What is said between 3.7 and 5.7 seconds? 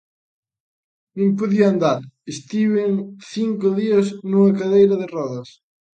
días nunha cadeira de rodas.